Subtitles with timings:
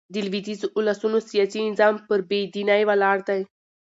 [0.13, 3.41] د لوېدیځو اولسونو سیاسي نظام پر بې دينۍ ولاړ دئ.